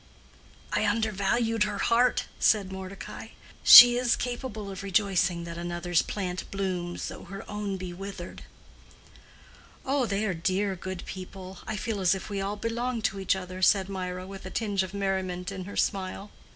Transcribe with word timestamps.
"I 0.73 0.87
undervalued 0.87 1.61
her 1.65 1.77
heart," 1.77 2.23
said 2.39 2.71
Mordecai. 2.71 3.27
"She 3.63 3.97
is 3.97 4.15
capable 4.15 4.71
of 4.71 4.81
rejoicing 4.81 5.43
that 5.43 5.59
another's 5.59 6.01
plant 6.01 6.49
blooms 6.49 7.07
though 7.07 7.25
her 7.25 7.47
own 7.47 7.77
be 7.77 7.93
withered." 7.93 8.41
"Oh, 9.85 10.07
they 10.07 10.25
are 10.25 10.33
dear 10.33 10.75
good 10.75 11.05
people; 11.05 11.59
I 11.67 11.75
feel 11.75 11.99
as 12.01 12.15
if 12.15 12.31
we 12.31 12.41
all 12.41 12.55
belonged 12.55 13.03
to 13.03 13.19
each 13.19 13.35
other," 13.35 13.61
said 13.61 13.89
Mirah, 13.89 14.25
with 14.25 14.43
a 14.47 14.49
tinge 14.49 14.81
of 14.81 14.95
merriment 14.95 15.51
in 15.51 15.65
her 15.65 15.77
smile. 15.77 16.31